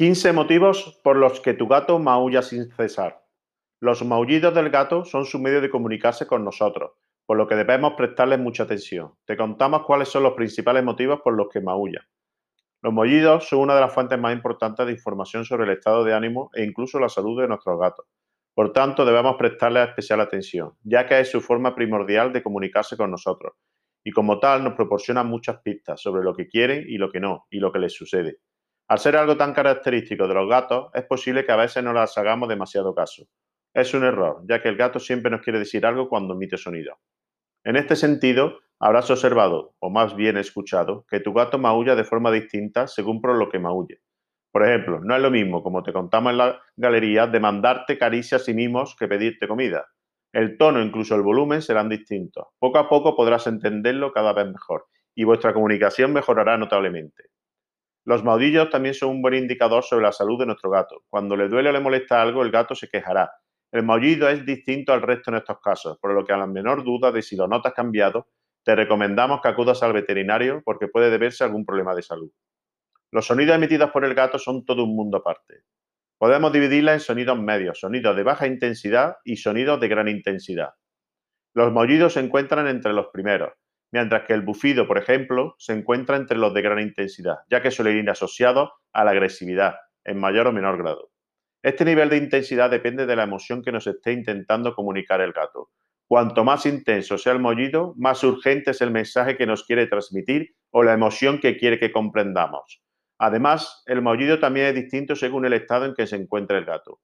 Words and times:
15 0.00 0.32
motivos 0.32 0.98
por 1.04 1.16
los 1.16 1.40
que 1.40 1.52
tu 1.52 1.68
gato 1.68 1.98
maulla 1.98 2.40
sin 2.40 2.70
cesar. 2.70 3.22
Los 3.80 4.02
maullidos 4.02 4.54
del 4.54 4.70
gato 4.70 5.04
son 5.04 5.26
su 5.26 5.38
medio 5.38 5.60
de 5.60 5.68
comunicarse 5.68 6.26
con 6.26 6.42
nosotros, 6.42 6.92
por 7.26 7.36
lo 7.36 7.46
que 7.46 7.54
debemos 7.54 7.92
prestarles 7.98 8.38
mucha 8.38 8.62
atención. 8.62 9.12
Te 9.26 9.36
contamos 9.36 9.84
cuáles 9.84 10.08
son 10.08 10.22
los 10.22 10.32
principales 10.32 10.82
motivos 10.84 11.20
por 11.22 11.36
los 11.36 11.50
que 11.50 11.60
maullan. 11.60 12.02
Los 12.80 12.94
maullidos 12.94 13.46
son 13.46 13.58
una 13.58 13.74
de 13.74 13.82
las 13.82 13.92
fuentes 13.92 14.18
más 14.18 14.32
importantes 14.32 14.86
de 14.86 14.92
información 14.92 15.44
sobre 15.44 15.64
el 15.64 15.72
estado 15.72 16.02
de 16.02 16.14
ánimo 16.14 16.48
e 16.54 16.64
incluso 16.64 16.98
la 16.98 17.10
salud 17.10 17.38
de 17.38 17.48
nuestros 17.48 17.78
gatos. 17.78 18.06
Por 18.54 18.72
tanto, 18.72 19.04
debemos 19.04 19.36
prestarles 19.36 19.90
especial 19.90 20.22
atención, 20.22 20.72
ya 20.82 21.04
que 21.04 21.20
es 21.20 21.30
su 21.30 21.42
forma 21.42 21.74
primordial 21.74 22.32
de 22.32 22.42
comunicarse 22.42 22.96
con 22.96 23.10
nosotros, 23.10 23.52
y 24.02 24.12
como 24.12 24.40
tal 24.40 24.64
nos 24.64 24.72
proporciona 24.72 25.24
muchas 25.24 25.60
pistas 25.60 26.00
sobre 26.00 26.24
lo 26.24 26.34
que 26.34 26.48
quieren 26.48 26.86
y 26.88 26.96
lo 26.96 27.10
que 27.10 27.20
no, 27.20 27.44
y 27.50 27.58
lo 27.58 27.70
que 27.70 27.80
les 27.80 27.92
sucede. 27.92 28.38
Al 28.90 28.98
ser 28.98 29.14
algo 29.14 29.36
tan 29.36 29.54
característico 29.54 30.26
de 30.26 30.34
los 30.34 30.48
gatos, 30.48 30.90
es 30.94 31.04
posible 31.04 31.46
que 31.46 31.52
a 31.52 31.56
veces 31.56 31.84
no 31.84 31.92
las 31.92 32.18
hagamos 32.18 32.48
demasiado 32.48 32.92
caso. 32.92 33.22
Es 33.72 33.94
un 33.94 34.02
error, 34.02 34.42
ya 34.48 34.60
que 34.60 34.68
el 34.68 34.76
gato 34.76 34.98
siempre 34.98 35.30
nos 35.30 35.42
quiere 35.42 35.60
decir 35.60 35.86
algo 35.86 36.08
cuando 36.08 36.34
emite 36.34 36.56
sonido. 36.56 36.98
En 37.62 37.76
este 37.76 37.94
sentido, 37.94 38.58
habrás 38.80 39.08
observado, 39.08 39.76
o 39.78 39.90
más 39.90 40.16
bien 40.16 40.36
escuchado, 40.38 41.06
que 41.08 41.20
tu 41.20 41.32
gato 41.32 41.56
maulla 41.56 41.94
de 41.94 42.02
forma 42.02 42.32
distinta 42.32 42.88
según 42.88 43.20
por 43.20 43.36
lo 43.36 43.48
que 43.48 43.60
maulle. 43.60 44.00
Por 44.50 44.66
ejemplo, 44.66 44.98
no 44.98 45.14
es 45.14 45.22
lo 45.22 45.30
mismo, 45.30 45.62
como 45.62 45.84
te 45.84 45.92
contamos 45.92 46.32
en 46.32 46.38
la 46.38 46.60
galería, 46.74 47.28
demandarte 47.28 47.96
caricias 47.96 48.48
y 48.48 48.54
mimos 48.54 48.96
que 48.98 49.06
pedirte 49.06 49.46
comida. 49.46 49.86
El 50.32 50.58
tono, 50.58 50.82
incluso 50.82 51.14
el 51.14 51.22
volumen, 51.22 51.62
serán 51.62 51.88
distintos. 51.88 52.48
Poco 52.58 52.78
a 52.78 52.88
poco 52.88 53.14
podrás 53.14 53.46
entenderlo 53.46 54.10
cada 54.10 54.32
vez 54.32 54.48
mejor 54.48 54.86
y 55.14 55.22
vuestra 55.22 55.54
comunicación 55.54 56.12
mejorará 56.12 56.58
notablemente. 56.58 57.29
Los 58.04 58.24
maudillos 58.24 58.70
también 58.70 58.94
son 58.94 59.10
un 59.10 59.22
buen 59.22 59.34
indicador 59.34 59.84
sobre 59.84 60.04
la 60.04 60.12
salud 60.12 60.38
de 60.38 60.46
nuestro 60.46 60.70
gato. 60.70 61.04
Cuando 61.08 61.36
le 61.36 61.48
duele 61.48 61.68
o 61.68 61.72
le 61.72 61.80
molesta 61.80 62.22
algo, 62.22 62.42
el 62.42 62.50
gato 62.50 62.74
se 62.74 62.88
quejará. 62.88 63.30
El 63.72 63.84
maullido 63.84 64.28
es 64.28 64.44
distinto 64.44 64.92
al 64.92 65.02
resto 65.02 65.30
en 65.30 65.36
estos 65.36 65.60
casos, 65.60 65.98
por 66.00 66.12
lo 66.12 66.24
que 66.24 66.32
a 66.32 66.36
la 66.36 66.46
menor 66.46 66.82
duda 66.82 67.12
de 67.12 67.22
si 67.22 67.36
lo 67.36 67.46
notas 67.46 67.72
cambiado, 67.72 68.28
te 68.64 68.74
recomendamos 68.74 69.40
que 69.40 69.48
acudas 69.48 69.82
al 69.82 69.92
veterinario 69.92 70.62
porque 70.64 70.88
puede 70.88 71.10
deberse 71.10 71.44
a 71.44 71.46
algún 71.46 71.64
problema 71.64 71.94
de 71.94 72.02
salud. 72.02 72.30
Los 73.12 73.26
sonidos 73.26 73.56
emitidos 73.56 73.90
por 73.90 74.04
el 74.04 74.14
gato 74.14 74.38
son 74.38 74.64
todo 74.64 74.84
un 74.84 74.96
mundo 74.96 75.18
aparte. 75.18 75.62
Podemos 76.18 76.52
dividirla 76.52 76.92
en 76.94 77.00
sonidos 77.00 77.38
medios, 77.38 77.80
sonidos 77.80 78.16
de 78.16 78.22
baja 78.22 78.46
intensidad 78.46 79.16
y 79.24 79.36
sonidos 79.36 79.80
de 79.80 79.88
gran 79.88 80.08
intensidad. 80.08 80.70
Los 81.54 81.72
maullidos 81.72 82.12
se 82.14 82.20
encuentran 82.20 82.68
entre 82.68 82.92
los 82.92 83.06
primeros, 83.08 83.52
mientras 83.92 84.24
que 84.26 84.32
el 84.32 84.42
bufido, 84.42 84.86
por 84.86 84.98
ejemplo, 84.98 85.54
se 85.58 85.72
encuentra 85.72 86.16
entre 86.16 86.38
los 86.38 86.54
de 86.54 86.62
gran 86.62 86.80
intensidad, 86.80 87.38
ya 87.50 87.62
que 87.62 87.70
suele 87.70 87.92
ir 87.92 88.08
asociado 88.10 88.72
a 88.92 89.04
la 89.04 89.10
agresividad, 89.10 89.76
en 90.04 90.18
mayor 90.18 90.46
o 90.46 90.52
menor 90.52 90.78
grado. 90.78 91.10
Este 91.62 91.84
nivel 91.84 92.08
de 92.08 92.16
intensidad 92.16 92.70
depende 92.70 93.04
de 93.04 93.16
la 93.16 93.24
emoción 93.24 93.62
que 93.62 93.72
nos 93.72 93.86
esté 93.86 94.12
intentando 94.12 94.74
comunicar 94.74 95.20
el 95.20 95.32
gato. 95.32 95.70
Cuanto 96.06 96.42
más 96.42 96.66
intenso 96.66 97.18
sea 97.18 97.34
el 97.34 97.38
mollido, 97.38 97.94
más 97.96 98.24
urgente 98.24 98.72
es 98.72 98.80
el 98.80 98.90
mensaje 98.90 99.36
que 99.36 99.46
nos 99.46 99.64
quiere 99.64 99.86
transmitir 99.86 100.54
o 100.70 100.82
la 100.82 100.94
emoción 100.94 101.38
que 101.38 101.56
quiere 101.56 101.78
que 101.78 101.92
comprendamos. 101.92 102.82
Además, 103.18 103.82
el 103.86 104.00
mollido 104.00 104.38
también 104.38 104.66
es 104.66 104.74
distinto 104.74 105.14
según 105.14 105.44
el 105.44 105.52
estado 105.52 105.84
en 105.84 105.94
que 105.94 106.06
se 106.06 106.16
encuentra 106.16 106.56
el 106.56 106.64
gato. 106.64 107.00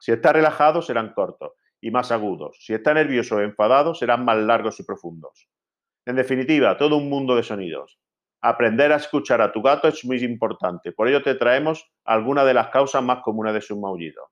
Si 0.00 0.10
está 0.10 0.32
relajado, 0.32 0.82
serán 0.82 1.12
cortos 1.14 1.52
y 1.80 1.90
más 1.90 2.10
agudos. 2.10 2.58
Si 2.60 2.74
está 2.74 2.92
nervioso 2.92 3.36
o 3.36 3.40
enfadado, 3.40 3.94
serán 3.94 4.24
más 4.24 4.38
largos 4.38 4.80
y 4.80 4.82
profundos. 4.82 5.48
En 6.06 6.16
definitiva, 6.16 6.76
todo 6.76 6.96
un 6.96 7.08
mundo 7.08 7.36
de 7.36 7.42
sonidos. 7.42 7.98
Aprender 8.42 8.90
a 8.92 8.96
escuchar 8.96 9.42
a 9.42 9.52
tu 9.52 9.60
gato 9.60 9.88
es 9.88 10.04
muy 10.04 10.18
importante, 10.24 10.92
por 10.92 11.08
ello 11.08 11.22
te 11.22 11.34
traemos 11.34 11.90
algunas 12.04 12.46
de 12.46 12.54
las 12.54 12.68
causas 12.68 13.02
más 13.02 13.22
comunes 13.22 13.52
de 13.52 13.60
su 13.60 13.78
maullido. 13.78 14.30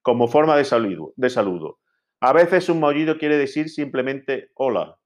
Como 0.00 0.26
forma 0.26 0.56
de 0.56 0.64
saludo, 0.64 1.12
de 1.16 1.28
saludo. 1.28 1.78
A 2.20 2.32
veces 2.32 2.68
un 2.70 2.80
maullido 2.80 3.18
quiere 3.18 3.36
decir 3.36 3.68
simplemente 3.68 4.50
hola. 4.54 4.96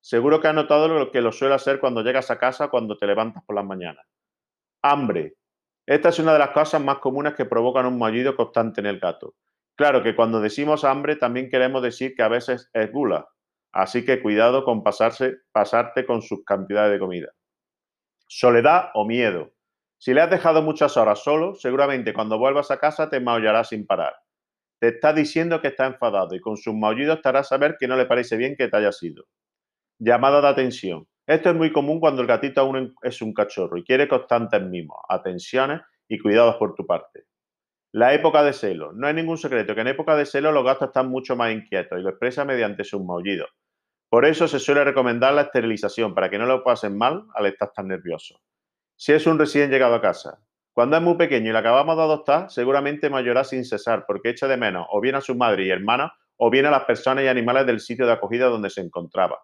Seguro 0.00 0.40
que 0.40 0.46
has 0.46 0.54
notado 0.54 0.86
lo 0.86 1.10
que 1.10 1.20
lo 1.20 1.32
suele 1.32 1.54
hacer 1.54 1.80
cuando 1.80 2.02
llegas 2.02 2.30
a 2.30 2.38
casa 2.38 2.66
o 2.66 2.70
cuando 2.70 2.96
te 2.96 3.06
levantas 3.06 3.42
por 3.44 3.56
las 3.56 3.64
mañanas. 3.64 4.06
Hambre. 4.82 5.34
Esta 5.84 6.10
es 6.10 6.18
una 6.20 6.32
de 6.32 6.38
las 6.38 6.50
causas 6.50 6.80
más 6.80 6.98
comunes 6.98 7.34
que 7.34 7.44
provocan 7.44 7.86
un 7.86 7.98
maullido 7.98 8.36
constante 8.36 8.80
en 8.80 8.86
el 8.86 9.00
gato. 9.00 9.34
Claro 9.74 10.02
que 10.02 10.14
cuando 10.14 10.40
decimos 10.40 10.84
hambre 10.84 11.16
también 11.16 11.50
queremos 11.50 11.82
decir 11.82 12.14
que 12.14 12.22
a 12.22 12.28
veces 12.28 12.70
es 12.72 12.92
gula, 12.92 13.28
Así 13.78 14.06
que 14.06 14.22
cuidado 14.22 14.64
con 14.64 14.82
pasarse, 14.82 15.36
pasarte 15.52 16.06
con 16.06 16.22
sus 16.22 16.42
cantidades 16.46 16.92
de 16.92 16.98
comida. 16.98 17.28
Soledad 18.26 18.88
o 18.94 19.04
miedo. 19.04 19.52
Si 19.98 20.14
le 20.14 20.22
has 20.22 20.30
dejado 20.30 20.62
muchas 20.62 20.96
horas 20.96 21.22
solo, 21.22 21.54
seguramente 21.54 22.14
cuando 22.14 22.38
vuelvas 22.38 22.70
a 22.70 22.78
casa 22.78 23.10
te 23.10 23.20
maullará 23.20 23.64
sin 23.64 23.86
parar. 23.86 24.14
Te 24.80 24.88
está 24.88 25.12
diciendo 25.12 25.60
que 25.60 25.68
está 25.68 25.84
enfadado 25.84 26.34
y 26.34 26.40
con 26.40 26.56
sus 26.56 26.74
maullidos 26.74 27.20
te 27.20 27.28
hará 27.28 27.44
saber 27.44 27.76
que 27.78 27.86
no 27.86 27.98
le 27.98 28.06
parece 28.06 28.38
bien 28.38 28.56
que 28.56 28.68
te 28.68 28.78
haya 28.78 28.92
sido. 28.92 29.24
Llamada 29.98 30.40
de 30.40 30.48
atención. 30.48 31.06
Esto 31.26 31.50
es 31.50 31.56
muy 31.56 31.70
común 31.70 32.00
cuando 32.00 32.22
el 32.22 32.28
gatito 32.28 32.62
aún 32.62 32.94
es 33.02 33.20
un 33.20 33.34
cachorro 33.34 33.76
y 33.76 33.84
quiere 33.84 34.08
constantes 34.08 34.62
mimos, 34.62 34.96
atenciones 35.06 35.82
y 36.08 36.18
cuidados 36.18 36.56
por 36.56 36.74
tu 36.74 36.86
parte. 36.86 37.24
La 37.92 38.14
época 38.14 38.42
de 38.42 38.54
celo. 38.54 38.92
No 38.92 39.06
hay 39.06 39.12
ningún 39.12 39.36
secreto 39.36 39.74
que 39.74 39.82
en 39.82 39.88
época 39.88 40.16
de 40.16 40.24
celo 40.24 40.50
los 40.50 40.64
gatos 40.64 40.88
están 40.88 41.10
mucho 41.10 41.36
más 41.36 41.52
inquietos 41.52 41.98
y 41.98 42.02
lo 42.02 42.08
expresa 42.08 42.46
mediante 42.46 42.82
sus 42.82 43.04
maullidos. 43.04 43.50
Por 44.08 44.24
eso 44.24 44.46
se 44.46 44.60
suele 44.60 44.84
recomendar 44.84 45.34
la 45.34 45.42
esterilización 45.42 46.14
para 46.14 46.30
que 46.30 46.38
no 46.38 46.46
lo 46.46 46.62
pasen 46.62 46.96
mal 46.96 47.24
al 47.34 47.46
estar 47.46 47.72
tan 47.72 47.88
nervioso. 47.88 48.40
Si 48.94 49.12
es 49.12 49.26
un 49.26 49.38
recién 49.38 49.70
llegado 49.70 49.94
a 49.94 50.00
casa, 50.00 50.38
cuando 50.72 50.96
es 50.96 51.02
muy 51.02 51.16
pequeño 51.16 51.50
y 51.50 51.52
le 51.52 51.58
acabamos 51.58 51.96
de 51.96 52.02
adoptar, 52.02 52.50
seguramente 52.50 53.10
mayorá 53.10 53.42
sin 53.44 53.64
cesar 53.64 54.04
porque 54.06 54.30
echa 54.30 54.46
de 54.46 54.56
menos 54.56 54.86
o 54.90 55.00
bien 55.00 55.16
a 55.16 55.20
su 55.20 55.34
madre 55.34 55.64
y 55.64 55.70
hermana 55.70 56.14
o 56.36 56.50
bien 56.50 56.66
a 56.66 56.70
las 56.70 56.84
personas 56.84 57.24
y 57.24 57.28
animales 57.28 57.66
del 57.66 57.80
sitio 57.80 58.06
de 58.06 58.12
acogida 58.12 58.46
donde 58.46 58.70
se 58.70 58.80
encontraba. 58.80 59.40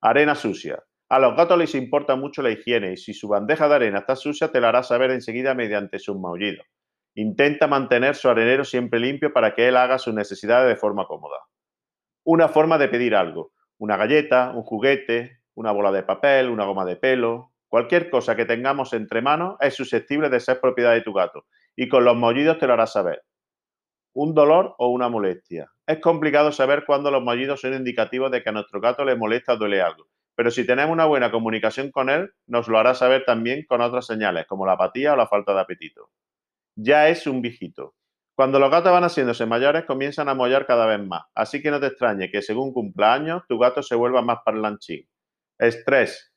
Arena 0.00 0.34
sucia. 0.34 0.82
A 1.10 1.18
los 1.18 1.36
gatos 1.36 1.58
les 1.58 1.74
importa 1.74 2.16
mucho 2.16 2.42
la 2.42 2.50
higiene 2.50 2.92
y 2.92 2.96
si 2.96 3.14
su 3.14 3.28
bandeja 3.28 3.68
de 3.68 3.74
arena 3.76 4.00
está 4.00 4.16
sucia 4.16 4.50
te 4.50 4.60
la 4.60 4.70
hará 4.70 4.82
saber 4.82 5.10
enseguida 5.10 5.54
mediante 5.54 5.98
sus 5.98 6.18
maullidos. 6.18 6.66
Intenta 7.14 7.66
mantener 7.66 8.14
su 8.14 8.28
arenero 8.28 8.64
siempre 8.64 9.00
limpio 9.00 9.32
para 9.32 9.54
que 9.54 9.68
él 9.68 9.76
haga 9.76 9.98
sus 9.98 10.14
necesidades 10.14 10.68
de 10.68 10.76
forma 10.76 11.06
cómoda. 11.06 11.38
Una 12.24 12.48
forma 12.48 12.76
de 12.78 12.88
pedir 12.88 13.14
algo 13.14 13.52
una 13.78 13.96
galleta, 13.96 14.52
un 14.54 14.62
juguete, 14.62 15.40
una 15.54 15.72
bola 15.72 15.90
de 15.92 16.02
papel, 16.02 16.50
una 16.50 16.64
goma 16.64 16.84
de 16.84 16.96
pelo, 16.96 17.52
cualquier 17.68 18.10
cosa 18.10 18.36
que 18.36 18.44
tengamos 18.44 18.92
entre 18.92 19.22
manos 19.22 19.56
es 19.60 19.74
susceptible 19.74 20.28
de 20.28 20.40
ser 20.40 20.60
propiedad 20.60 20.92
de 20.92 21.02
tu 21.02 21.12
gato 21.12 21.46
y 21.76 21.88
con 21.88 22.04
los 22.04 22.16
mollidos 22.16 22.58
te 22.58 22.66
lo 22.66 22.74
harás 22.74 22.92
saber. 22.92 23.22
Un 24.14 24.34
dolor 24.34 24.74
o 24.78 24.88
una 24.88 25.08
molestia. 25.08 25.70
Es 25.86 26.00
complicado 26.00 26.50
saber 26.50 26.84
cuándo 26.84 27.10
los 27.10 27.22
mollidos 27.22 27.60
son 27.60 27.74
indicativos 27.74 28.30
de 28.30 28.42
que 28.42 28.48
a 28.48 28.52
nuestro 28.52 28.80
gato 28.80 29.04
le 29.04 29.16
molesta 29.16 29.54
o 29.54 29.56
duele 29.56 29.80
algo, 29.80 30.08
pero 30.34 30.50
si 30.50 30.64
tenemos 30.64 30.92
una 30.92 31.06
buena 31.06 31.30
comunicación 31.30 31.90
con 31.90 32.10
él, 32.10 32.32
nos 32.46 32.68
lo 32.68 32.78
hará 32.78 32.94
saber 32.94 33.24
también 33.24 33.64
con 33.66 33.80
otras 33.80 34.06
señales, 34.06 34.46
como 34.46 34.66
la 34.66 34.72
apatía 34.72 35.12
o 35.12 35.16
la 35.16 35.26
falta 35.26 35.52
de 35.54 35.60
apetito. 35.60 36.10
Ya 36.76 37.08
es 37.08 37.26
un 37.26 37.42
viejito. 37.42 37.94
Cuando 38.38 38.60
los 38.60 38.70
gatos 38.70 38.92
van 38.92 39.02
haciéndose 39.02 39.46
mayores, 39.46 39.84
comienzan 39.84 40.28
a 40.28 40.34
mollar 40.34 40.64
cada 40.64 40.86
vez 40.86 41.04
más, 41.04 41.22
así 41.34 41.60
que 41.60 41.72
no 41.72 41.80
te 41.80 41.88
extrañe 41.88 42.30
que 42.30 42.40
según 42.40 42.72
cumpla 42.72 43.12
años, 43.12 43.42
tu 43.48 43.58
gato 43.58 43.82
se 43.82 43.96
vuelva 43.96 44.22
más 44.22 44.38
parlanchín. 44.44 45.08
Estrés. 45.58 46.32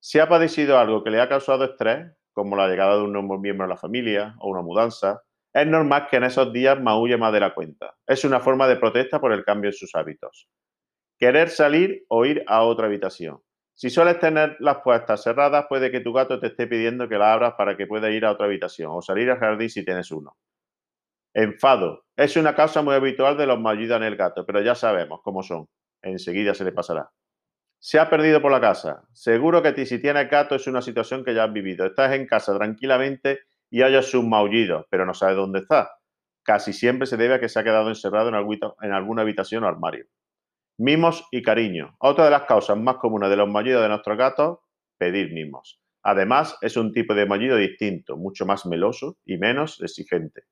Si 0.00 0.18
ha 0.18 0.28
padecido 0.28 0.80
algo 0.80 1.04
que 1.04 1.10
le 1.10 1.20
ha 1.20 1.28
causado 1.28 1.62
estrés, 1.62 2.12
como 2.32 2.56
la 2.56 2.66
llegada 2.66 2.96
de 2.96 3.02
un 3.02 3.12
nuevo 3.12 3.38
miembro 3.38 3.68
de 3.68 3.72
la 3.72 3.76
familia 3.76 4.34
o 4.40 4.50
una 4.50 4.62
mudanza, 4.62 5.22
es 5.52 5.64
normal 5.64 6.08
que 6.10 6.16
en 6.16 6.24
esos 6.24 6.52
días 6.52 6.80
maulle 6.80 7.18
más 7.18 7.32
de 7.32 7.38
la 7.38 7.54
cuenta. 7.54 7.94
Es 8.04 8.24
una 8.24 8.40
forma 8.40 8.66
de 8.66 8.74
protesta 8.74 9.20
por 9.20 9.32
el 9.32 9.44
cambio 9.44 9.70
en 9.70 9.74
sus 9.74 9.94
hábitos. 9.94 10.48
Querer 11.20 11.50
salir 11.50 12.04
o 12.08 12.24
ir 12.24 12.42
a 12.48 12.64
otra 12.64 12.86
habitación. 12.86 13.38
Si 13.76 13.90
sueles 13.90 14.18
tener 14.18 14.56
las 14.58 14.78
puertas 14.78 15.22
cerradas, 15.22 15.66
puede 15.68 15.92
que 15.92 16.00
tu 16.00 16.12
gato 16.12 16.40
te 16.40 16.48
esté 16.48 16.66
pidiendo 16.66 17.08
que 17.08 17.16
la 17.16 17.32
abras 17.32 17.54
para 17.56 17.76
que 17.76 17.86
pueda 17.86 18.10
ir 18.10 18.24
a 18.24 18.32
otra 18.32 18.46
habitación 18.46 18.90
o 18.92 19.00
salir 19.00 19.30
al 19.30 19.38
jardín 19.38 19.70
si 19.70 19.84
tienes 19.84 20.10
uno. 20.10 20.36
Enfado. 21.34 22.04
Es 22.16 22.36
una 22.36 22.54
causa 22.54 22.80
muy 22.82 22.94
habitual 22.94 23.36
de 23.36 23.46
los 23.46 23.58
maullidos 23.58 23.96
en 23.96 24.04
el 24.04 24.16
gato, 24.16 24.46
pero 24.46 24.62
ya 24.62 24.76
sabemos 24.76 25.20
cómo 25.24 25.42
son. 25.42 25.68
Enseguida 26.00 26.54
se 26.54 26.64
le 26.64 26.70
pasará. 26.70 27.10
Se 27.80 27.98
ha 27.98 28.08
perdido 28.08 28.40
por 28.40 28.52
la 28.52 28.60
casa. 28.60 29.02
Seguro 29.12 29.60
que 29.60 29.84
si 29.84 30.00
tienes 30.00 30.30
gato 30.30 30.54
es 30.54 30.68
una 30.68 30.80
situación 30.80 31.24
que 31.24 31.34
ya 31.34 31.44
has 31.44 31.52
vivido. 31.52 31.86
Estás 31.86 32.14
en 32.14 32.26
casa 32.26 32.56
tranquilamente 32.56 33.40
y 33.68 33.82
oyes 33.82 34.06
sus 34.06 34.24
maullidos, 34.24 34.86
pero 34.88 35.04
no 35.04 35.12
sabes 35.12 35.36
dónde 35.36 35.58
está. 35.58 35.90
Casi 36.44 36.72
siempre 36.72 37.06
se 37.06 37.16
debe 37.16 37.34
a 37.34 37.40
que 37.40 37.48
se 37.48 37.58
ha 37.58 37.64
quedado 37.64 37.88
encerrado 37.88 38.28
en 38.28 38.92
alguna 38.92 39.22
habitación 39.22 39.64
o 39.64 39.66
armario. 39.66 40.06
Mimos 40.78 41.26
y 41.32 41.42
cariño. 41.42 41.96
Otra 41.98 42.26
de 42.26 42.30
las 42.30 42.42
causas 42.44 42.78
más 42.78 42.96
comunes 42.98 43.28
de 43.28 43.36
los 43.36 43.48
maullidos 43.48 43.82
de 43.82 43.88
nuestros 43.88 44.16
gatos, 44.16 44.58
pedir 44.98 45.32
mimos. 45.32 45.80
Además, 46.04 46.56
es 46.60 46.76
un 46.76 46.92
tipo 46.92 47.14
de 47.14 47.26
maullido 47.26 47.56
distinto, 47.56 48.16
mucho 48.16 48.46
más 48.46 48.66
meloso 48.66 49.18
y 49.24 49.36
menos 49.36 49.80
exigente. 49.82 50.42